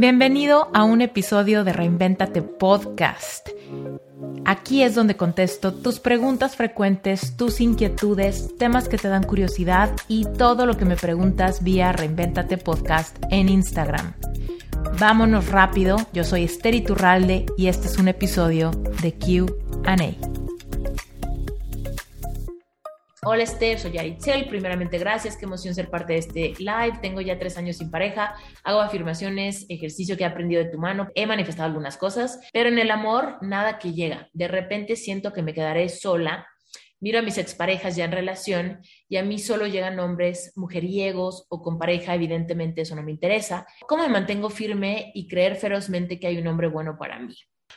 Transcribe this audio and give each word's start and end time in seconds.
Bienvenido 0.00 0.70
a 0.74 0.84
un 0.84 1.00
episodio 1.00 1.64
de 1.64 1.72
Reinventate 1.72 2.40
Podcast. 2.40 3.48
Aquí 4.44 4.84
es 4.84 4.94
donde 4.94 5.16
contesto 5.16 5.74
tus 5.74 5.98
preguntas 5.98 6.54
frecuentes, 6.54 7.36
tus 7.36 7.60
inquietudes, 7.60 8.56
temas 8.58 8.88
que 8.88 8.96
te 8.96 9.08
dan 9.08 9.24
curiosidad 9.24 9.90
y 10.06 10.24
todo 10.24 10.66
lo 10.66 10.76
que 10.76 10.84
me 10.84 10.94
preguntas 10.94 11.64
vía 11.64 11.90
Reinventate 11.90 12.58
Podcast 12.58 13.16
en 13.32 13.48
Instagram. 13.48 14.12
Vámonos 15.00 15.48
rápido, 15.48 15.96
yo 16.12 16.22
soy 16.22 16.44
Esther 16.44 16.76
Iturralde 16.76 17.46
y 17.56 17.66
este 17.66 17.88
es 17.88 17.98
un 17.98 18.06
episodio 18.06 18.70
de 19.02 19.14
QA. 19.14 20.27
Hola 23.24 23.42
Esther, 23.42 23.80
soy 23.80 23.90
Yaritzel. 23.92 24.46
Primeramente, 24.46 24.96
gracias. 24.96 25.36
Qué 25.36 25.44
emoción 25.44 25.74
ser 25.74 25.90
parte 25.90 26.12
de 26.12 26.18
este 26.20 26.54
live. 26.58 26.98
Tengo 27.02 27.20
ya 27.20 27.36
tres 27.36 27.58
años 27.58 27.78
sin 27.78 27.90
pareja. 27.90 28.36
Hago 28.62 28.80
afirmaciones, 28.80 29.66
ejercicio 29.68 30.16
que 30.16 30.22
he 30.22 30.26
aprendido 30.26 30.62
de 30.62 30.70
tu 30.70 30.78
mano. 30.78 31.08
He 31.16 31.26
manifestado 31.26 31.66
algunas 31.66 31.96
cosas, 31.96 32.38
pero 32.52 32.68
en 32.68 32.78
el 32.78 32.92
amor, 32.92 33.38
nada 33.40 33.80
que 33.80 33.92
llega. 33.92 34.28
De 34.32 34.46
repente 34.46 34.94
siento 34.94 35.32
que 35.32 35.42
me 35.42 35.52
quedaré 35.52 35.88
sola. 35.88 36.46
Miro 37.00 37.18
a 37.18 37.22
mis 37.22 37.38
exparejas 37.38 37.96
ya 37.96 38.04
en 38.04 38.12
relación 38.12 38.82
y 39.08 39.16
a 39.16 39.24
mí 39.24 39.40
solo 39.40 39.66
llegan 39.66 39.98
hombres 39.98 40.52
mujeriegos 40.54 41.44
o 41.48 41.60
con 41.60 41.76
pareja. 41.76 42.14
Evidentemente, 42.14 42.82
eso 42.82 42.94
no 42.94 43.02
me 43.02 43.10
interesa. 43.10 43.66
¿Cómo 43.88 44.04
me 44.04 44.10
mantengo 44.10 44.48
firme 44.48 45.10
y 45.12 45.26
creer 45.26 45.56
ferozmente 45.56 46.20
que 46.20 46.28
hay 46.28 46.38
un 46.38 46.46
hombre 46.46 46.68
bueno 46.68 46.96
para 46.96 47.18
mí? 47.18 47.34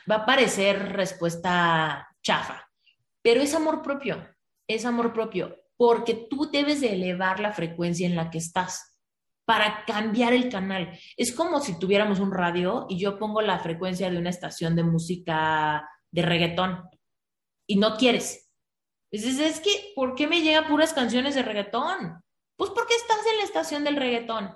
Va 0.08 0.16
a 0.16 0.26
parecer 0.26 0.92
respuesta 0.92 2.06
chafa, 2.22 2.70
pero 3.22 3.40
es 3.40 3.52
amor 3.56 3.82
propio 3.82 4.31
es 4.74 4.84
amor 4.84 5.12
propio, 5.12 5.56
porque 5.76 6.14
tú 6.14 6.50
debes 6.50 6.80
de 6.80 6.92
elevar 6.92 7.40
la 7.40 7.52
frecuencia 7.52 8.06
en 8.06 8.16
la 8.16 8.30
que 8.30 8.38
estás 8.38 8.92
para 9.44 9.84
cambiar 9.84 10.32
el 10.32 10.48
canal. 10.48 10.98
Es 11.16 11.32
como 11.32 11.60
si 11.60 11.78
tuviéramos 11.78 12.20
un 12.20 12.32
radio 12.32 12.86
y 12.88 12.98
yo 12.98 13.18
pongo 13.18 13.42
la 13.42 13.58
frecuencia 13.58 14.10
de 14.10 14.18
una 14.18 14.30
estación 14.30 14.76
de 14.76 14.84
música 14.84 15.88
de 16.10 16.22
reggaetón 16.22 16.88
y 17.66 17.76
no 17.76 17.96
quieres. 17.96 18.50
Dices, 19.10 19.38
es 19.40 19.60
que, 19.60 19.92
¿por 19.94 20.14
qué 20.14 20.26
me 20.26 20.40
llegan 20.40 20.68
puras 20.68 20.94
canciones 20.94 21.34
de 21.34 21.42
reggaetón? 21.42 22.22
Pues 22.56 22.70
porque 22.70 22.94
estás 22.94 23.18
en 23.30 23.38
la 23.38 23.44
estación 23.44 23.84
del 23.84 23.96
reggaetón. 23.96 24.54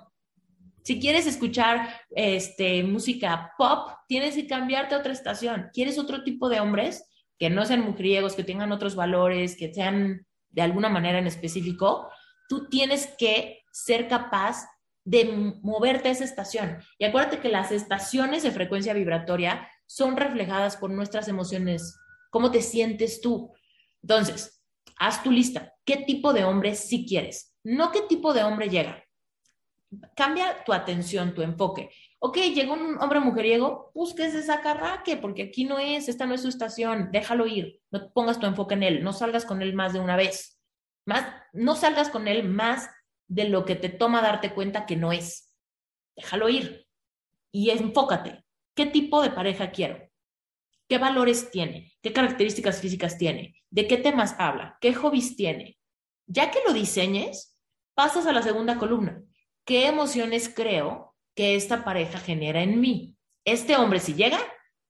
Si 0.83 0.99
quieres 0.99 1.27
escuchar 1.27 2.01
este, 2.11 2.81
música 2.83 3.53
pop, 3.57 3.91
tienes 4.07 4.35
que 4.35 4.47
cambiarte 4.47 4.95
a 4.95 4.99
otra 4.99 5.11
estación. 5.11 5.69
¿Quieres 5.73 5.99
otro 5.99 6.23
tipo 6.23 6.47
de 6.47 6.61
hombres? 6.61 7.03
Que 7.37 7.49
no 7.49 7.65
sean 7.65 7.81
mujeriegos, 7.81 8.35
que 8.35 8.43
tengan 8.43 8.71
otros 8.71 8.95
valores, 8.95 9.55
que 9.57 9.73
sean 9.73 10.25
de 10.49 10.61
alguna 10.61 10.89
manera 10.89 11.19
en 11.19 11.27
específico, 11.27 12.09
tú 12.49 12.67
tienes 12.69 13.13
que 13.17 13.63
ser 13.71 14.07
capaz 14.07 14.65
de 15.03 15.25
moverte 15.61 16.09
a 16.09 16.11
esa 16.11 16.23
estación. 16.23 16.79
Y 16.97 17.05
acuérdate 17.05 17.39
que 17.39 17.49
las 17.49 17.71
estaciones 17.71 18.43
de 18.43 18.51
frecuencia 18.51 18.93
vibratoria 18.93 19.69
son 19.85 20.17
reflejadas 20.17 20.75
por 20.77 20.89
nuestras 20.89 21.27
emociones, 21.27 21.97
cómo 22.29 22.51
te 22.51 22.61
sientes 22.61 23.21
tú. 23.21 23.53
Entonces, 24.01 24.61
haz 24.97 25.23
tu 25.23 25.31
lista. 25.31 25.73
¿Qué 25.85 25.97
tipo 25.97 26.33
de 26.33 26.43
hombre 26.43 26.75
sí 26.75 27.05
quieres? 27.07 27.55
No 27.63 27.91
qué 27.91 28.01
tipo 28.01 28.33
de 28.33 28.43
hombre 28.43 28.69
llega. 28.69 29.03
Cambia 30.15 30.63
tu 30.65 30.73
atención, 30.73 31.33
tu 31.33 31.41
enfoque. 31.41 31.89
Ok, 32.19 32.37
llegó 32.37 32.73
un 32.73 32.97
hombre 33.01 33.19
mujeriego, 33.19 33.91
búsquese 33.93 34.39
esa 34.39 34.61
carraque, 34.61 35.17
porque 35.17 35.43
aquí 35.43 35.65
no 35.65 35.79
es, 35.79 36.09
esta 36.09 36.25
no 36.25 36.33
es 36.33 36.41
su 36.41 36.49
estación, 36.49 37.09
déjalo 37.11 37.45
ir, 37.47 37.79
no 37.91 38.11
pongas 38.11 38.39
tu 38.39 38.47
enfoque 38.47 38.73
en 38.73 38.83
él, 38.83 39.03
no 39.03 39.13
salgas 39.13 39.45
con 39.45 39.61
él 39.61 39.73
más 39.73 39.93
de 39.93 39.99
una 39.99 40.15
vez, 40.15 40.59
más, 41.05 41.25
no 41.53 41.75
salgas 41.75 42.09
con 42.09 42.27
él 42.27 42.43
más 42.43 42.89
de 43.27 43.47
lo 43.49 43.65
que 43.65 43.75
te 43.75 43.89
toma 43.89 44.21
darte 44.21 44.53
cuenta 44.53 44.85
que 44.85 44.95
no 44.95 45.11
es. 45.11 45.53
Déjalo 46.15 46.49
ir 46.49 46.87
y 47.51 47.69
enfócate. 47.69 48.43
¿Qué 48.75 48.85
tipo 48.85 49.21
de 49.21 49.29
pareja 49.29 49.71
quiero? 49.71 50.09
¿Qué 50.89 50.97
valores 50.97 51.51
tiene? 51.51 51.93
¿Qué 52.01 52.13
características 52.13 52.81
físicas 52.81 53.17
tiene? 53.17 53.55
¿De 53.69 53.87
qué 53.87 53.97
temas 53.97 54.35
habla? 54.39 54.77
¿Qué 54.81 54.93
hobbies 54.93 55.35
tiene? 55.35 55.77
Ya 56.25 56.51
que 56.51 56.59
lo 56.65 56.73
diseñes, 56.73 57.57
pasas 57.93 58.25
a 58.25 58.31
la 58.31 58.41
segunda 58.41 58.77
columna. 58.77 59.23
¿Qué 59.67 59.87
emociones 59.87 60.47
creo 60.47 61.13
que 61.35 61.55
esta 61.55 61.83
pareja 61.83 62.19
genera 62.19 62.63
en 62.63 62.79
mí. 62.79 63.15
Este 63.45 63.75
hombre, 63.75 63.99
si 63.99 64.15
llega, 64.15 64.39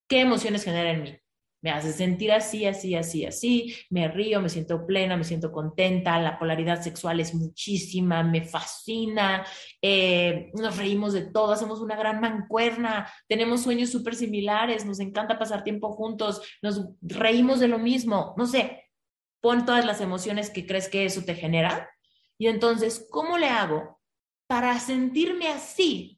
¿qué 0.07 0.21
emociones 0.21 0.63
genera 0.63 0.91
en 0.91 1.03
mí? 1.03 1.17
Me 1.61 1.71
hace 1.71 1.91
sentir 1.91 2.31
así, 2.31 2.65
así, 2.65 2.95
así, 2.95 3.25
así, 3.25 3.75
me 3.89 4.07
río, 4.07 4.39
me 4.39 4.49
siento 4.49 4.85
plena, 4.85 5.17
me 5.17 5.23
siento 5.23 5.51
contenta, 5.51 6.19
la 6.19 6.37
polaridad 6.37 6.81
sexual 6.81 7.19
es 7.19 7.33
muchísima, 7.33 8.21
me 8.21 8.45
fascina, 8.45 9.45
eh, 9.81 10.51
nos 10.53 10.77
reímos 10.77 11.11
de 11.13 11.23
todo, 11.23 11.53
hacemos 11.53 11.81
una 11.81 11.95
gran 11.95 12.21
mancuerna, 12.21 13.11
tenemos 13.27 13.63
sueños 13.63 13.89
súper 13.89 14.15
similares, 14.15 14.85
nos 14.85 14.99
encanta 14.99 15.39
pasar 15.39 15.63
tiempo 15.63 15.91
juntos, 15.93 16.41
nos 16.61 16.85
reímos 17.01 17.59
de 17.59 17.67
lo 17.67 17.79
mismo, 17.79 18.35
no 18.37 18.45
sé, 18.45 18.85
pon 19.41 19.65
todas 19.65 19.85
las 19.85 19.99
emociones 20.01 20.51
que 20.51 20.67
crees 20.67 20.87
que 20.87 21.03
eso 21.03 21.23
te 21.25 21.33
genera. 21.33 21.89
Y 22.37 22.47
entonces, 22.47 23.07
¿cómo 23.09 23.39
le 23.39 23.47
hago 23.47 23.96
para 24.47 24.79
sentirme 24.79 25.49
así 25.49 26.17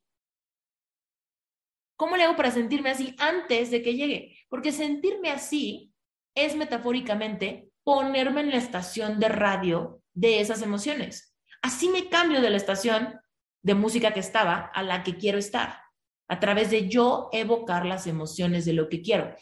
¿Cómo 1.99 2.15
le 2.15 2.23
hago 2.23 2.37
para 2.37 2.49
sentirme 2.49 2.91
así 2.91 3.13
antes 3.19 3.71
de 3.71 3.81
que 3.81 3.93
llegue? 3.93 4.37
Porque 4.47 4.71
sentirme 4.71 5.31
así 5.31 5.93
es 6.33 6.55
metafóricamente 6.55 7.73
ponerme 7.83 8.39
en 8.39 8.51
la 8.51 8.55
estación 8.55 9.19
de 9.19 9.27
radio 9.27 10.01
de 10.13 10.39
esas 10.39 10.61
emociones. 10.61 11.35
Así 11.61 11.89
me 11.89 12.07
cambio 12.07 12.39
de 12.39 12.51
la 12.51 12.55
estación 12.55 13.19
de 13.61 13.75
música 13.75 14.13
que 14.13 14.21
estaba 14.21 14.71
a 14.73 14.81
la 14.81 15.03
que 15.03 15.17
quiero 15.17 15.37
estar, 15.37 15.81
a 16.29 16.39
través 16.39 16.71
de 16.71 16.87
yo 16.87 17.27
evocar 17.33 17.85
las 17.85 18.07
emociones 18.07 18.63
de 18.63 18.71
lo 18.71 18.87
que 18.87 19.01
quiero. 19.01 19.35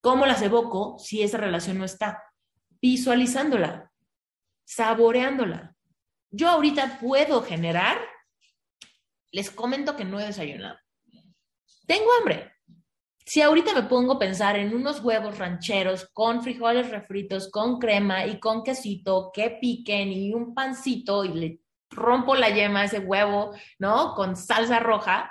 ¿Cómo 0.00 0.24
las 0.24 0.40
evoco 0.40 0.98
si 0.98 1.22
esa 1.22 1.36
relación 1.36 1.76
no 1.76 1.84
está? 1.84 2.22
Visualizándola, 2.80 3.92
saboreándola. 4.64 5.76
Yo 6.30 6.48
ahorita 6.48 6.98
puedo 7.00 7.42
generar, 7.42 7.98
les 9.32 9.50
comento 9.50 9.96
que 9.96 10.04
no 10.04 10.20
he 10.20 10.26
desayunado 10.26 10.78
tengo 11.88 12.10
hambre. 12.18 12.52
Si 13.24 13.42
ahorita 13.42 13.74
me 13.74 13.82
pongo 13.82 14.14
a 14.14 14.18
pensar 14.18 14.56
en 14.56 14.74
unos 14.74 15.00
huevos 15.00 15.38
rancheros 15.38 16.08
con 16.12 16.42
frijoles 16.42 16.90
refritos, 16.90 17.50
con 17.50 17.78
crema 17.78 18.26
y 18.26 18.38
con 18.38 18.62
quesito 18.62 19.30
que 19.32 19.58
piquen 19.60 20.12
y 20.12 20.32
un 20.32 20.54
pancito 20.54 21.24
y 21.24 21.28
le 21.28 21.60
rompo 21.90 22.34
la 22.36 22.50
yema 22.50 22.80
a 22.80 22.84
ese 22.84 23.00
huevo, 23.00 23.52
¿no? 23.78 24.14
Con 24.14 24.36
salsa 24.36 24.78
roja, 24.78 25.30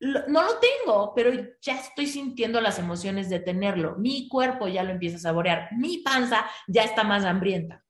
no 0.00 0.42
lo 0.42 0.58
tengo, 0.58 1.12
pero 1.14 1.32
ya 1.60 1.74
estoy 1.80 2.06
sintiendo 2.06 2.60
las 2.60 2.78
emociones 2.78 3.28
de 3.28 3.40
tenerlo. 3.40 3.96
Mi 3.96 4.28
cuerpo 4.28 4.68
ya 4.68 4.84
lo 4.84 4.90
empieza 4.90 5.16
a 5.16 5.20
saborear. 5.20 5.68
Mi 5.76 5.98
panza 5.98 6.48
ya 6.68 6.82
está 6.82 7.02
más 7.02 7.24
hambrienta. 7.24 7.84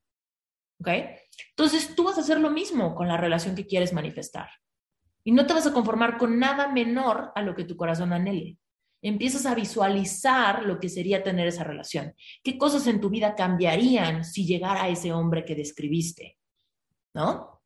¿Ok? 0.79 0.89
Entonces 1.49 1.95
tú 1.95 2.03
vas 2.03 2.17
a 2.17 2.21
hacer 2.21 2.39
lo 2.39 2.49
mismo 2.49 2.95
con 2.95 3.07
la 3.07 3.17
relación 3.17 3.55
que 3.55 3.67
quieres 3.67 3.93
manifestar. 3.93 4.49
Y 5.23 5.31
no 5.31 5.45
te 5.45 5.53
vas 5.53 5.67
a 5.67 5.73
conformar 5.73 6.17
con 6.17 6.39
nada 6.39 6.69
menor 6.69 7.31
a 7.35 7.41
lo 7.41 7.55
que 7.55 7.65
tu 7.65 7.75
corazón 7.75 8.13
anhele. 8.13 8.57
Empiezas 9.01 9.45
a 9.45 9.55
visualizar 9.55 10.63
lo 10.63 10.79
que 10.79 10.89
sería 10.89 11.23
tener 11.23 11.47
esa 11.47 11.63
relación. 11.63 12.13
¿Qué 12.43 12.57
cosas 12.57 12.87
en 12.87 12.99
tu 12.99 13.09
vida 13.09 13.35
cambiarían 13.35 14.25
si 14.25 14.45
llegara 14.45 14.89
ese 14.89 15.13
hombre 15.13 15.45
que 15.45 15.55
describiste? 15.55 16.37
¿No? 17.13 17.61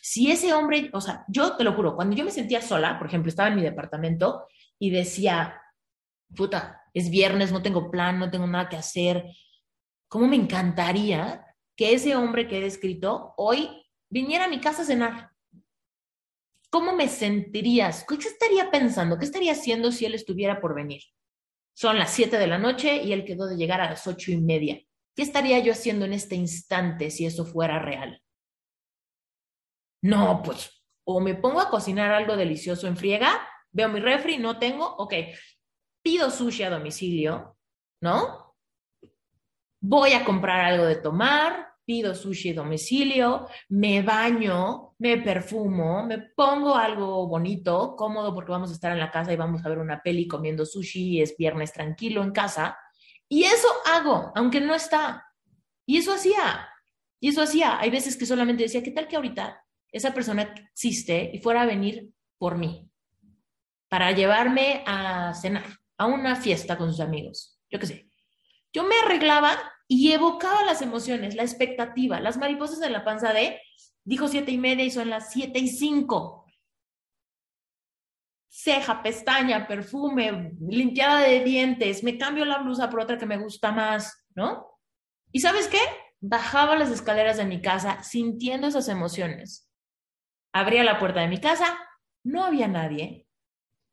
Si 0.00 0.30
ese 0.30 0.54
hombre, 0.54 0.90
o 0.94 1.00
sea, 1.00 1.24
yo 1.28 1.56
te 1.56 1.64
lo 1.64 1.74
juro, 1.74 1.94
cuando 1.94 2.16
yo 2.16 2.24
me 2.24 2.30
sentía 2.30 2.62
sola, 2.62 2.98
por 2.98 3.08
ejemplo, 3.08 3.28
estaba 3.28 3.48
en 3.48 3.56
mi 3.56 3.62
departamento 3.62 4.46
y 4.78 4.90
decía, 4.90 5.60
puta, 6.34 6.82
es 6.94 7.10
viernes, 7.10 7.52
no 7.52 7.60
tengo 7.60 7.90
plan, 7.90 8.18
no 8.18 8.30
tengo 8.30 8.46
nada 8.46 8.68
que 8.68 8.76
hacer. 8.76 9.24
¿Cómo 10.08 10.26
me 10.26 10.36
encantaría 10.36 11.44
que 11.78 11.94
ese 11.94 12.16
hombre 12.16 12.48
que 12.48 12.58
he 12.58 12.60
descrito 12.60 13.34
hoy 13.36 13.86
viniera 14.10 14.46
a 14.46 14.48
mi 14.48 14.60
casa 14.60 14.82
a 14.82 14.84
cenar? 14.84 15.30
¿Cómo 16.70 16.92
me 16.92 17.08
sentirías? 17.08 18.04
¿Qué 18.06 18.16
estaría 18.16 18.68
pensando? 18.72 19.16
¿Qué 19.16 19.24
estaría 19.24 19.52
haciendo 19.52 19.92
si 19.92 20.04
él 20.04 20.14
estuviera 20.14 20.60
por 20.60 20.74
venir? 20.74 21.02
Son 21.74 21.96
las 21.96 22.10
7 22.10 22.36
de 22.36 22.48
la 22.48 22.58
noche 22.58 22.96
y 23.04 23.12
él 23.12 23.24
quedó 23.24 23.46
de 23.46 23.56
llegar 23.56 23.80
a 23.80 23.88
las 23.88 24.04
ocho 24.08 24.32
y 24.32 24.38
media. 24.38 24.82
¿Qué 25.14 25.22
estaría 25.22 25.60
yo 25.60 25.70
haciendo 25.70 26.04
en 26.04 26.14
este 26.14 26.34
instante 26.34 27.12
si 27.12 27.24
eso 27.24 27.46
fuera 27.46 27.78
real? 27.78 28.20
No, 30.02 30.42
pues, 30.44 30.84
o 31.04 31.20
me 31.20 31.36
pongo 31.36 31.60
a 31.60 31.70
cocinar 31.70 32.10
algo 32.10 32.36
delicioso 32.36 32.88
en 32.88 32.96
friega, 32.96 33.48
veo 33.70 33.88
mi 33.88 34.00
refri, 34.00 34.38
no 34.38 34.58
tengo, 34.58 34.96
ok, 34.96 35.14
pido 36.02 36.30
sushi 36.30 36.64
a 36.64 36.70
domicilio, 36.70 37.56
¿no? 38.02 38.56
Voy 39.80 40.12
a 40.12 40.24
comprar 40.24 40.60
algo 40.64 40.84
de 40.84 40.96
tomar, 40.96 41.68
pido 41.88 42.14
sushi 42.14 42.50
a 42.50 42.54
domicilio, 42.56 43.48
me 43.70 44.02
baño, 44.02 44.94
me 44.98 45.16
perfumo, 45.16 46.04
me 46.04 46.18
pongo 46.36 46.74
algo 46.74 47.26
bonito, 47.26 47.96
cómodo 47.96 48.34
porque 48.34 48.52
vamos 48.52 48.68
a 48.68 48.74
estar 48.74 48.92
en 48.92 48.98
la 48.98 49.10
casa 49.10 49.32
y 49.32 49.36
vamos 49.36 49.64
a 49.64 49.70
ver 49.70 49.78
una 49.78 50.02
peli 50.02 50.28
comiendo 50.28 50.66
sushi, 50.66 51.22
es 51.22 51.34
viernes 51.38 51.72
tranquilo 51.72 52.22
en 52.22 52.32
casa. 52.32 52.76
Y 53.26 53.44
eso 53.44 53.68
hago, 53.86 54.32
aunque 54.34 54.60
no 54.60 54.74
está. 54.74 55.24
Y 55.86 55.96
eso 55.96 56.12
hacía. 56.12 56.68
Y 57.20 57.30
eso 57.30 57.40
hacía. 57.40 57.80
Hay 57.80 57.88
veces 57.88 58.18
que 58.18 58.26
solamente 58.26 58.64
decía, 58.64 58.82
¿qué 58.82 58.90
tal 58.90 59.08
que 59.08 59.16
ahorita 59.16 59.64
esa 59.90 60.12
persona 60.12 60.42
existe 60.42 61.30
y 61.32 61.38
fuera 61.38 61.62
a 61.62 61.66
venir 61.66 62.10
por 62.36 62.58
mí, 62.58 62.86
para 63.88 64.12
llevarme 64.12 64.84
a 64.86 65.32
cenar, 65.32 65.64
a 65.96 66.04
una 66.04 66.36
fiesta 66.36 66.76
con 66.76 66.90
sus 66.90 67.00
amigos, 67.00 67.58
yo 67.70 67.78
qué 67.78 67.86
sé. 67.86 68.10
Yo 68.74 68.84
me 68.84 68.94
arreglaba 69.02 69.56
y 69.88 70.12
evocaba 70.12 70.64
las 70.64 70.82
emociones, 70.82 71.34
la 71.34 71.42
expectativa, 71.42 72.20
las 72.20 72.36
mariposas 72.36 72.82
en 72.82 72.92
la 72.92 73.04
panza 73.04 73.32
de, 73.32 73.60
dijo 74.04 74.28
siete 74.28 74.52
y 74.52 74.58
media 74.58 74.84
y 74.84 74.90
son 74.90 75.08
las 75.08 75.32
siete 75.32 75.58
y 75.58 75.68
cinco. 75.68 76.44
Ceja, 78.50 79.02
pestaña, 79.02 79.66
perfume, 79.66 80.52
limpiada 80.60 81.20
de 81.20 81.42
dientes, 81.42 82.04
me 82.04 82.18
cambio 82.18 82.44
la 82.44 82.58
blusa 82.58 82.90
por 82.90 83.00
otra 83.00 83.16
que 83.16 83.26
me 83.26 83.38
gusta 83.38 83.72
más, 83.72 84.26
¿no? 84.34 84.78
¿Y 85.32 85.40
sabes 85.40 85.68
qué? 85.68 85.80
Bajaba 86.20 86.76
las 86.76 86.90
escaleras 86.90 87.38
de 87.38 87.46
mi 87.46 87.62
casa 87.62 88.02
sintiendo 88.02 88.66
esas 88.66 88.88
emociones. 88.88 89.70
Abría 90.52 90.84
la 90.84 90.98
puerta 90.98 91.20
de 91.20 91.28
mi 91.28 91.38
casa, 91.38 91.78
no 92.24 92.44
había 92.44 92.68
nadie. 92.68 93.26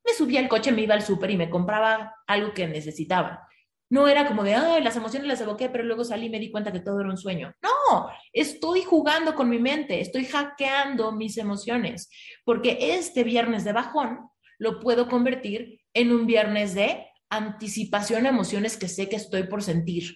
Me 0.05 0.13
subía 0.13 0.39
al 0.39 0.49
coche, 0.49 0.71
me 0.71 0.81
iba 0.81 0.93
al 0.93 1.03
súper 1.03 1.31
y 1.31 1.37
me 1.37 1.49
compraba 1.49 2.15
algo 2.27 2.53
que 2.53 2.67
necesitaba. 2.67 3.47
No 3.95 4.09
era 4.09 4.27
como 4.27 4.43
de, 4.43 4.53
ay, 4.55 4.83
las 4.83 4.97
emociones 4.97 5.25
las 5.25 5.39
evoqué, 5.39 5.69
pero 5.69 5.85
luego 5.85 6.03
salí 6.03 6.25
y 6.25 6.29
me 6.29 6.37
di 6.37 6.51
cuenta 6.51 6.73
que 6.73 6.81
todo 6.81 6.99
era 6.99 7.09
un 7.09 7.15
sueño. 7.15 7.53
No, 7.63 8.09
estoy 8.33 8.81
jugando 8.81 9.33
con 9.35 9.49
mi 9.49 9.57
mente, 9.57 10.01
estoy 10.01 10.25
hackeando 10.25 11.13
mis 11.13 11.37
emociones, 11.37 12.09
porque 12.43 12.77
este 12.81 13.23
viernes 13.23 13.63
de 13.63 13.71
bajón 13.71 14.19
lo 14.59 14.81
puedo 14.81 15.07
convertir 15.07 15.79
en 15.93 16.11
un 16.11 16.27
viernes 16.27 16.75
de 16.75 17.07
anticipación 17.29 18.25
a 18.25 18.29
emociones 18.29 18.75
que 18.75 18.89
sé 18.89 19.07
que 19.07 19.15
estoy 19.15 19.43
por 19.43 19.63
sentir. 19.63 20.13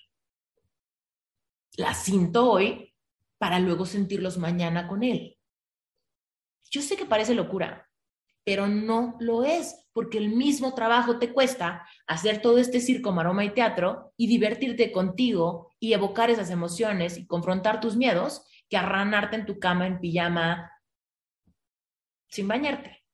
Las 1.78 2.04
siento 2.04 2.52
hoy 2.52 2.94
para 3.38 3.60
luego 3.60 3.86
sentirlos 3.86 4.38
mañana 4.38 4.90
con 4.90 5.04
él. 5.04 5.38
Yo 6.70 6.82
sé 6.82 6.98
que 6.98 7.06
parece 7.06 7.34
locura, 7.34 7.89
pero 8.50 8.68
no 8.68 9.16
lo 9.20 9.44
es, 9.44 9.86
porque 9.94 10.18
el 10.18 10.30
mismo 10.30 10.74
trabajo 10.74 11.20
te 11.20 11.32
cuesta 11.32 11.88
hacer 12.08 12.42
todo 12.42 12.58
este 12.58 12.82
circo, 12.82 13.12
maroma 13.12 13.46
y 13.46 13.52
teatro 13.52 14.12
y 14.18 14.26
divertirte 14.26 14.92
contigo 14.92 15.70
y 15.80 15.94
evocar 15.94 16.32
esas 16.32 16.50
emociones 16.50 17.20
y 17.20 17.28
confrontar 17.28 17.80
tus 17.80 17.96
miedos 17.96 18.42
que 18.68 18.76
arranarte 18.76 19.36
en 19.36 19.46
tu 19.46 19.60
cama 19.60 19.86
en 19.86 20.00
pijama 20.00 20.72
sin 22.28 22.48
bañarte, 22.48 23.06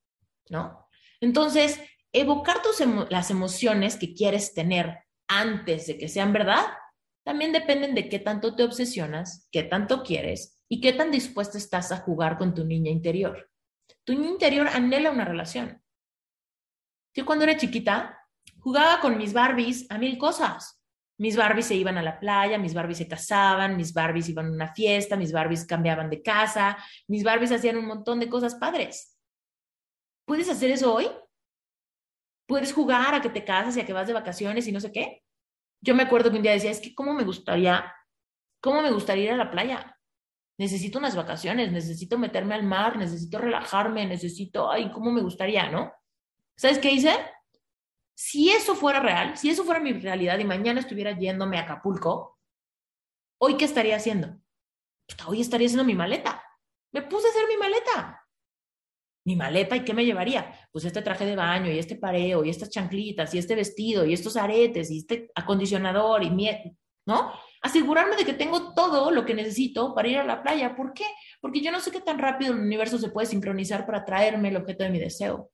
¿no? 0.47 0.87
Entonces, 1.19 1.81
evocar 2.13 2.61
tus 2.61 2.81
las 3.09 3.29
emociones 3.29 3.97
que 3.97 4.13
quieres 4.13 4.53
tener 4.53 4.99
antes 5.27 5.87
de 5.87 5.97
que 5.97 6.07
sean 6.07 6.31
verdad 6.31 6.63
también 7.25 7.51
dependen 7.51 7.93
de 7.93 8.07
qué 8.07 8.19
tanto 8.19 8.55
te 8.55 8.63
obsesionas, 8.63 9.49
qué 9.51 9.63
tanto 9.63 10.01
quieres 10.01 10.63
y 10.69 10.79
qué 10.79 10.93
tan 10.93 11.11
dispuesto 11.11 11.57
estás 11.57 11.91
a 11.91 11.97
jugar 11.97 12.37
con 12.37 12.53
tu 12.53 12.63
niña 12.63 12.89
interior. 12.89 13.49
Tu 14.05 14.13
interior 14.13 14.67
anhela 14.67 15.11
una 15.11 15.25
relación. 15.25 15.81
Yo 17.15 17.25
cuando 17.25 17.43
era 17.43 17.57
chiquita 17.57 18.19
jugaba 18.59 19.01
con 19.01 19.17
mis 19.17 19.33
Barbies 19.33 19.87
a 19.89 19.97
mil 19.97 20.17
cosas. 20.17 20.81
Mis 21.17 21.37
Barbies 21.37 21.67
se 21.67 21.75
iban 21.75 21.97
a 21.97 22.03
la 22.03 22.19
playa, 22.19 22.57
mis 22.57 22.73
Barbies 22.73 22.99
se 22.99 23.07
casaban, 23.07 23.77
mis 23.77 23.93
Barbies 23.93 24.29
iban 24.29 24.47
a 24.47 24.51
una 24.51 24.73
fiesta, 24.73 25.15
mis 25.15 25.31
Barbies 25.31 25.65
cambiaban 25.65 26.09
de 26.09 26.21
casa, 26.21 26.77
mis 27.07 27.23
Barbies 27.23 27.51
hacían 27.51 27.77
un 27.77 27.85
montón 27.85 28.19
de 28.19 28.27
cosas 28.27 28.55
padres. 28.55 29.17
¿Puedes 30.25 30.49
hacer 30.49 30.71
eso 30.71 30.93
hoy? 30.93 31.09
¿Puedes 32.47 32.73
jugar 32.73 33.15
a 33.15 33.21
que 33.21 33.29
te 33.29 33.45
casas 33.45 33.77
y 33.77 33.79
a 33.79 33.85
que 33.85 33.93
vas 33.93 34.07
de 34.07 34.13
vacaciones 34.13 34.67
y 34.67 34.71
no 34.71 34.79
sé 34.79 34.91
qué? 34.91 35.23
Yo 35.81 35.95
me 35.95 36.03
acuerdo 36.03 36.29
que 36.29 36.37
un 36.37 36.43
día 36.43 36.51
decía, 36.51 36.71
es 36.71 36.81
que 36.81 36.93
cómo 36.93 37.13
me 37.13 37.23
gustaría, 37.23 37.91
cómo 38.61 38.81
me 38.81 38.91
gustaría 38.91 39.25
ir 39.25 39.31
a 39.31 39.37
la 39.37 39.51
playa 39.51 39.94
necesito 40.57 40.99
unas 40.99 41.15
vacaciones, 41.15 41.71
necesito 41.71 42.17
meterme 42.17 42.55
al 42.55 42.63
mar, 42.63 42.97
necesito 42.97 43.37
relajarme, 43.37 44.05
necesito, 44.05 44.71
ay, 44.71 44.91
¿cómo 44.91 45.11
me 45.11 45.21
gustaría, 45.21 45.69
no? 45.69 45.91
¿Sabes 46.57 46.79
qué 46.79 46.91
hice? 46.91 47.13
Si 48.17 48.49
eso 48.49 48.75
fuera 48.75 49.01
real, 49.01 49.37
si 49.37 49.49
eso 49.49 49.65
fuera 49.65 49.81
mi 49.81 49.93
realidad 49.93 50.39
y 50.39 50.45
mañana 50.45 50.79
estuviera 50.79 51.17
yéndome 51.17 51.57
a 51.57 51.63
Acapulco, 51.63 52.39
¿hoy 53.41 53.57
qué 53.57 53.65
estaría 53.65 53.97
haciendo? 53.97 54.39
hoy 55.27 55.41
estaría 55.41 55.67
haciendo 55.67 55.83
mi 55.83 55.93
maleta. 55.93 56.41
Me 56.91 57.03
puse 57.03 57.27
a 57.27 57.29
hacer 57.29 57.47
mi 57.47 57.57
maleta. 57.57 58.25
Mi 59.27 59.35
maleta, 59.35 59.75
¿y 59.75 59.83
qué 59.83 59.93
me 59.93 60.05
llevaría? 60.05 60.51
Pues 60.71 60.85
este 60.85 61.01
traje 61.01 61.25
de 61.25 61.35
baño, 61.35 61.71
y 61.71 61.77
este 61.77 61.95
pareo, 61.95 62.43
y 62.43 62.49
estas 62.49 62.69
chanclitas, 62.69 63.33
y 63.33 63.37
este 63.37 63.55
vestido, 63.55 64.05
y 64.05 64.13
estos 64.13 64.37
aretes, 64.37 64.89
y 64.89 64.99
este 64.99 65.31
acondicionador, 65.35 66.23
y 66.23 66.29
mi... 66.29 66.49
¿no? 67.07 67.33
Asegurarme 67.65 68.15
de 68.15 68.25
que 68.25 68.33
tengo 68.33 68.73
todo 68.73 69.09
lo 69.09 69.25
que 69.25 69.33
necesito 69.33 69.95
para 69.95 70.07
ir 70.07 70.19
a 70.19 70.23
la 70.23 70.43
playa. 70.43 70.75
¿Por 70.75 70.93
qué? 70.93 71.05
Porque 71.41 71.61
yo 71.61 71.71
no 71.71 71.79
sé 71.79 71.91
qué 71.91 71.99
tan 71.99 72.19
rápido 72.19 72.53
el 72.53 72.59
universo 72.59 72.99
se 72.99 73.09
puede 73.09 73.25
sincronizar 73.25 73.87
para 73.87 74.05
traerme 74.05 74.49
el 74.49 74.57
objeto 74.57 74.83
de 74.83 74.91
mi 74.91 74.99
deseo. 74.99 75.51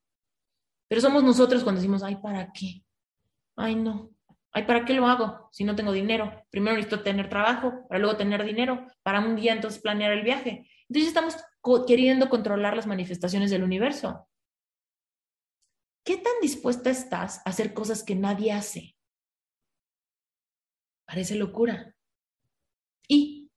Pero 0.89 0.99
somos 0.99 1.23
nosotros 1.23 1.63
cuando 1.63 1.79
decimos, 1.79 2.03
ay, 2.03 2.17
¿para 2.17 2.51
qué? 2.51 2.83
Ay, 3.55 3.75
no. 3.75 4.11
Ay, 4.51 4.63
¿para 4.63 4.83
qué 4.83 4.93
lo 4.93 5.07
hago 5.07 5.47
si 5.53 5.63
no 5.63 5.73
tengo 5.73 5.93
dinero? 5.93 6.45
Primero 6.49 6.75
necesito 6.75 7.01
tener 7.01 7.29
trabajo, 7.29 7.87
para 7.87 7.99
luego 8.01 8.17
tener 8.17 8.43
dinero, 8.43 8.85
para 9.03 9.21
un 9.21 9.37
día 9.37 9.53
entonces 9.53 9.81
planear 9.81 10.11
el 10.11 10.23
viaje. 10.23 10.69
Entonces 10.89 11.07
estamos 11.07 11.37
queriendo 11.87 12.27
controlar 12.27 12.75
las 12.75 12.87
manifestaciones 12.87 13.51
del 13.51 13.63
universo. 13.63 14.27
¿Qué 16.03 16.17
tan 16.17 16.33
dispuesta 16.41 16.89
estás 16.89 17.37
a 17.45 17.51
hacer 17.51 17.73
cosas 17.73 18.03
que 18.03 18.15
nadie 18.15 18.51
hace? 18.51 18.97
Parece 21.05 21.35
locura. 21.35 21.95
Y 23.11 23.51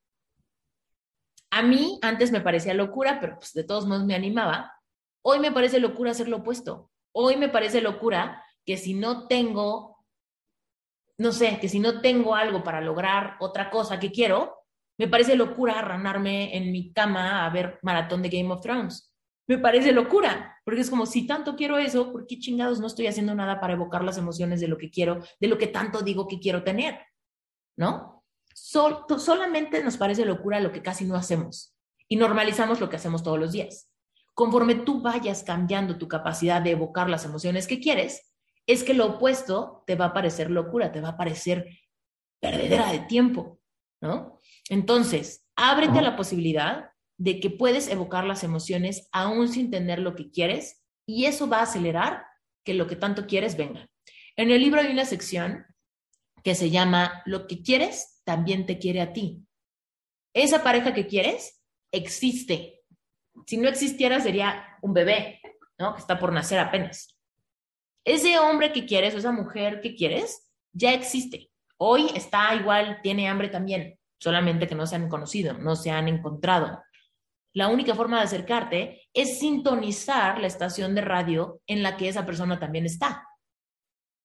a 1.52 1.62
mí 1.62 2.00
antes 2.02 2.32
me 2.32 2.40
parecía 2.40 2.74
locura, 2.74 3.20
pero 3.20 3.36
pues 3.38 3.52
de 3.52 3.62
todos 3.62 3.86
modos 3.86 4.04
me 4.04 4.16
animaba. 4.16 4.74
Hoy 5.22 5.38
me 5.38 5.52
parece 5.52 5.78
locura 5.78 6.10
hacer 6.10 6.28
lo 6.28 6.38
opuesto. 6.38 6.90
Hoy 7.12 7.36
me 7.36 7.48
parece 7.48 7.80
locura 7.80 8.44
que 8.66 8.76
si 8.76 8.94
no 8.94 9.28
tengo, 9.28 10.04
no 11.18 11.30
sé, 11.30 11.60
que 11.60 11.68
si 11.68 11.78
no 11.78 12.00
tengo 12.00 12.34
algo 12.34 12.64
para 12.64 12.80
lograr 12.80 13.36
otra 13.38 13.70
cosa 13.70 14.00
que 14.00 14.10
quiero, 14.10 14.56
me 14.98 15.06
parece 15.06 15.36
locura 15.36 15.78
arranarme 15.78 16.56
en 16.56 16.72
mi 16.72 16.92
cama 16.92 17.46
a 17.46 17.50
ver 17.50 17.78
maratón 17.82 18.22
de 18.22 18.30
Game 18.30 18.52
of 18.52 18.60
Thrones. 18.60 19.14
Me 19.46 19.58
parece 19.58 19.92
locura, 19.92 20.60
porque 20.64 20.80
es 20.80 20.90
como 20.90 21.06
si 21.06 21.28
tanto 21.28 21.54
quiero 21.54 21.78
eso, 21.78 22.10
¿por 22.10 22.26
qué 22.26 22.40
chingados 22.40 22.80
no 22.80 22.88
estoy 22.88 23.06
haciendo 23.06 23.36
nada 23.36 23.60
para 23.60 23.74
evocar 23.74 24.02
las 24.02 24.18
emociones 24.18 24.60
de 24.60 24.66
lo 24.66 24.78
que 24.78 24.90
quiero, 24.90 25.22
de 25.38 25.46
lo 25.46 25.58
que 25.58 25.68
tanto 25.68 26.02
digo 26.02 26.26
que 26.26 26.40
quiero 26.40 26.64
tener? 26.64 26.98
¿No? 27.76 28.13
Solamente 28.54 29.82
nos 29.82 29.96
parece 29.96 30.24
locura 30.24 30.60
lo 30.60 30.72
que 30.72 30.82
casi 30.82 31.04
no 31.04 31.16
hacemos 31.16 31.76
y 32.08 32.16
normalizamos 32.16 32.80
lo 32.80 32.88
que 32.88 32.96
hacemos 32.96 33.22
todos 33.22 33.38
los 33.38 33.52
días. 33.52 33.90
Conforme 34.34 34.74
tú 34.74 35.00
vayas 35.00 35.42
cambiando 35.42 35.98
tu 35.98 36.08
capacidad 36.08 36.62
de 36.62 36.72
evocar 36.72 37.10
las 37.10 37.24
emociones 37.24 37.66
que 37.66 37.80
quieres, 37.80 38.32
es 38.66 38.82
que 38.82 38.94
lo 38.94 39.06
opuesto 39.06 39.82
te 39.86 39.96
va 39.96 40.06
a 40.06 40.12
parecer 40.12 40.50
locura, 40.50 40.92
te 40.92 41.00
va 41.00 41.10
a 41.10 41.16
parecer 41.16 41.68
perdedera 42.40 42.90
de 42.90 43.00
tiempo, 43.00 43.60
¿no? 44.00 44.40
Entonces, 44.68 45.46
ábrete 45.56 45.98
a 45.98 46.02
la 46.02 46.16
posibilidad 46.16 46.90
de 47.16 47.40
que 47.40 47.50
puedes 47.50 47.88
evocar 47.88 48.24
las 48.24 48.42
emociones 48.42 49.08
aún 49.12 49.48
sin 49.48 49.70
tener 49.70 49.98
lo 49.98 50.14
que 50.14 50.30
quieres 50.30 50.82
y 51.06 51.26
eso 51.26 51.48
va 51.48 51.58
a 51.58 51.62
acelerar 51.62 52.24
que 52.64 52.74
lo 52.74 52.86
que 52.86 52.96
tanto 52.96 53.26
quieres 53.26 53.56
venga. 53.56 53.88
En 54.36 54.50
el 54.50 54.60
libro 54.60 54.80
hay 54.80 54.90
una 54.90 55.04
sección 55.04 55.66
que 56.42 56.54
se 56.54 56.70
llama 56.70 57.22
Lo 57.24 57.46
que 57.46 57.62
quieres 57.62 58.13
también 58.24 58.66
te 58.66 58.78
quiere 58.78 59.00
a 59.00 59.12
ti. 59.12 59.46
Esa 60.34 60.62
pareja 60.62 60.94
que 60.94 61.06
quieres 61.06 61.62
existe. 61.92 62.82
Si 63.46 63.56
no 63.56 63.68
existiera 63.68 64.20
sería 64.20 64.78
un 64.82 64.92
bebé, 64.92 65.40
¿no? 65.78 65.94
Que 65.94 66.00
está 66.00 66.18
por 66.18 66.32
nacer 66.32 66.58
apenas. 66.58 67.18
Ese 68.04 68.38
hombre 68.38 68.72
que 68.72 68.86
quieres 68.86 69.14
o 69.14 69.18
esa 69.18 69.32
mujer 69.32 69.80
que 69.80 69.94
quieres 69.94 70.50
ya 70.72 70.92
existe. 70.92 71.50
Hoy 71.78 72.10
está 72.14 72.54
igual, 72.54 73.00
tiene 73.02 73.28
hambre 73.28 73.48
también, 73.48 73.98
solamente 74.18 74.66
que 74.66 74.74
no 74.74 74.86
se 74.86 74.96
han 74.96 75.08
conocido, 75.08 75.54
no 75.54 75.76
se 75.76 75.90
han 75.90 76.08
encontrado. 76.08 76.82
La 77.54 77.68
única 77.68 77.94
forma 77.94 78.18
de 78.18 78.24
acercarte 78.24 79.02
es 79.12 79.38
sintonizar 79.38 80.40
la 80.40 80.48
estación 80.48 80.94
de 80.94 81.00
radio 81.00 81.60
en 81.66 81.82
la 81.82 81.96
que 81.96 82.08
esa 82.08 82.26
persona 82.26 82.58
también 82.58 82.84
está. 82.84 83.28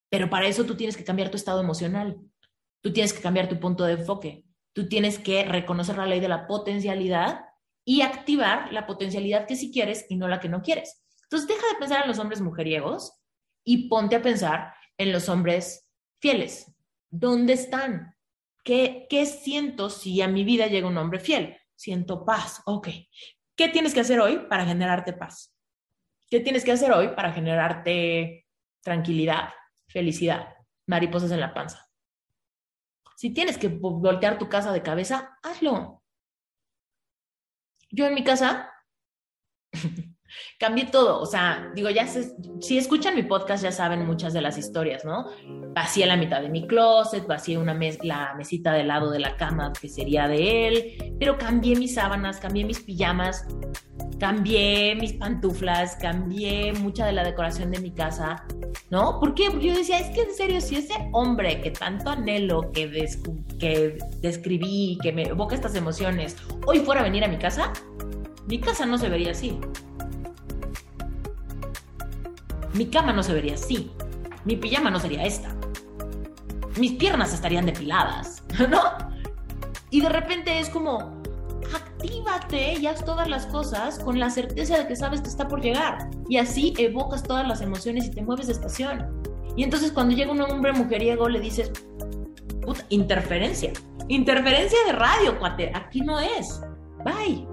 Pero 0.09 0.29
para 0.29 0.47
eso 0.47 0.65
tú 0.65 0.75
tienes 0.75 0.97
que 0.97 1.03
cambiar 1.03 1.29
tu 1.29 1.37
estado 1.37 1.61
emocional. 1.61 2.17
Tú 2.81 2.93
tienes 2.93 3.13
que 3.13 3.21
cambiar 3.21 3.49
tu 3.49 3.59
punto 3.59 3.83
de 3.85 3.93
enfoque. 3.93 4.45
Tú 4.73 4.87
tienes 4.87 5.19
que 5.19 5.43
reconocer 5.43 5.97
la 5.97 6.05
ley 6.05 6.19
de 6.19 6.29
la 6.29 6.47
potencialidad 6.47 7.45
y 7.83 8.01
activar 8.01 8.71
la 8.71 8.85
potencialidad 8.85 9.47
que 9.47 9.55
sí 9.55 9.71
quieres 9.71 10.05
y 10.09 10.15
no 10.15 10.27
la 10.27 10.39
que 10.39 10.49
no 10.49 10.61
quieres. 10.61 11.03
Entonces, 11.23 11.47
deja 11.47 11.67
de 11.73 11.79
pensar 11.79 12.03
en 12.03 12.07
los 12.07 12.19
hombres 12.19 12.41
mujeriegos 12.41 13.19
y 13.63 13.89
ponte 13.89 14.15
a 14.15 14.21
pensar 14.21 14.73
en 14.97 15.11
los 15.11 15.29
hombres 15.29 15.91
fieles. 16.19 16.73
¿Dónde 17.09 17.53
están? 17.53 18.15
¿Qué, 18.63 19.07
¿Qué 19.09 19.25
siento 19.25 19.89
si 19.89 20.21
a 20.21 20.27
mi 20.27 20.43
vida 20.43 20.67
llega 20.67 20.87
un 20.87 20.97
hombre 20.97 21.19
fiel? 21.19 21.57
Siento 21.75 22.25
paz. 22.25 22.61
Ok. 22.65 22.89
¿Qué 23.55 23.69
tienes 23.69 23.93
que 23.93 24.01
hacer 24.01 24.19
hoy 24.19 24.45
para 24.49 24.65
generarte 24.65 25.13
paz? 25.13 25.53
¿Qué 26.29 26.39
tienes 26.39 26.63
que 26.63 26.71
hacer 26.71 26.91
hoy 26.91 27.09
para 27.09 27.33
generarte 27.33 28.47
tranquilidad, 28.81 29.49
felicidad, 29.87 30.55
mariposas 30.85 31.31
en 31.31 31.39
la 31.39 31.53
panza? 31.53 31.88
Si 33.19 33.31
tienes 33.31 33.57
que 33.57 33.67
voltear 33.67 34.37
tu 34.37 34.47
casa 34.47 34.71
de 34.71 34.81
cabeza, 34.81 35.37
hazlo. 35.43 36.01
Yo 37.91 38.05
en 38.05 38.13
mi 38.13 38.23
casa, 38.23 38.71
cambié 40.57 40.85
todo. 40.85 41.19
O 41.19 41.25
sea, 41.25 41.69
digo, 41.75 41.89
ya 41.89 42.07
si 42.07 42.77
escuchan 42.77 43.15
mi 43.15 43.23
podcast 43.23 43.61
ya 43.61 43.73
saben 43.73 44.05
muchas 44.05 44.31
de 44.31 44.39
las 44.39 44.57
historias, 44.57 45.03
¿no? 45.03 45.25
Vacié 45.75 46.05
la 46.05 46.15
mitad 46.15 46.41
de 46.41 46.47
mi 46.47 46.65
closet, 46.65 47.27
vacié 47.27 47.57
una 47.57 47.77
la 48.03 48.35
mesita 48.35 48.71
del 48.71 48.87
lado 48.87 49.11
de 49.11 49.19
la 49.19 49.35
cama 49.35 49.73
que 49.73 49.89
sería 49.89 50.29
de 50.29 50.69
él, 50.69 51.15
pero 51.19 51.37
cambié 51.37 51.75
mis 51.75 51.95
sábanas, 51.95 52.39
cambié 52.39 52.63
mis 52.63 52.79
pijamas, 52.79 53.45
cambié 54.19 54.95
mis 54.95 55.13
pantuflas, 55.13 55.95
cambié 55.95 56.73
mucha 56.73 57.05
de 57.05 57.13
la 57.13 57.23
decoración 57.23 57.71
de 57.71 57.79
mi 57.79 57.91
casa, 57.91 58.43
¿no? 58.89 59.19
¿Por 59.19 59.33
qué? 59.33 59.49
Porque 59.49 59.67
yo 59.67 59.75
decía, 59.75 59.99
es 59.99 60.09
que 60.13 60.21
en 60.21 60.35
serio, 60.35 60.61
si 60.61 60.75
ese 60.75 60.93
hombre 61.13 61.61
que 61.61 61.71
tanto 61.71 62.09
anhelo, 62.09 62.71
que, 62.71 63.07
que 63.57 63.97
describí, 64.17 64.97
que 65.01 65.13
me 65.13 65.23
evoca 65.23 65.55
estas 65.55 65.75
emociones, 65.75 66.35
hoy 66.65 66.79
fuera 66.79 67.01
a 67.01 67.03
venir 67.05 67.23
a 67.23 67.27
mi 67.27 67.37
casa, 67.37 67.71
mi 68.47 68.59
casa 68.59 68.85
no 68.85 68.97
se 68.97 69.09
vería 69.09 69.31
así. 69.31 69.57
Mi 72.73 72.87
cama 72.87 73.13
no 73.13 73.23
se 73.23 73.33
vería 73.33 73.55
así. 73.55 73.91
Mi 74.45 74.55
pijama 74.55 74.91
no 74.91 74.99
sería 74.99 75.23
esta. 75.23 75.55
Mis 76.77 76.93
piernas 76.93 77.33
estarían 77.33 77.65
depiladas, 77.65 78.43
¿no? 78.69 78.81
Y 79.89 80.01
de 80.01 80.09
repente 80.09 80.59
es 80.59 80.69
como, 80.69 81.18
actívate 82.09 82.73
y 82.79 82.87
haz 82.87 83.03
todas 83.05 83.27
las 83.27 83.45
cosas 83.47 83.99
con 83.99 84.19
la 84.19 84.29
certeza 84.29 84.77
de 84.77 84.87
que 84.87 84.95
sabes 84.95 85.21
que 85.21 85.27
está 85.27 85.47
por 85.47 85.61
llegar. 85.61 86.09
Y 86.27 86.37
así 86.37 86.73
evocas 86.77 87.23
todas 87.23 87.47
las 87.47 87.61
emociones 87.61 88.05
y 88.05 88.11
te 88.11 88.21
mueves 88.21 88.47
de 88.47 88.53
estación. 88.53 89.21
Y 89.55 89.63
entonces 89.63 89.91
cuando 89.91 90.15
llega 90.15 90.31
un 90.31 90.41
hombre 90.41 90.73
mujeriego 90.73 91.29
le 91.29 91.39
dices, 91.39 91.71
puta, 92.61 92.85
interferencia. 92.89 93.71
Interferencia 94.07 94.77
de 94.87 94.93
radio, 94.93 95.37
cuate. 95.39 95.71
Aquí 95.75 96.01
no 96.01 96.19
es. 96.19 96.61
Bye. 97.03 97.48